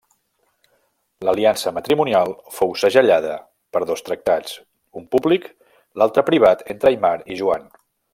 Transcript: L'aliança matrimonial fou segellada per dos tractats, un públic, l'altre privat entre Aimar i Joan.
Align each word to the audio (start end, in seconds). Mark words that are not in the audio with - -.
L'aliança 1.27 1.73
matrimonial 1.75 2.33
fou 2.55 2.73
segellada 2.83 3.35
per 3.77 3.81
dos 3.91 4.03
tractats, 4.09 4.55
un 5.03 5.09
públic, 5.17 5.47
l'altre 6.03 6.25
privat 6.31 6.65
entre 6.77 6.95
Aimar 6.95 7.17
i 7.37 7.43
Joan. 7.45 7.71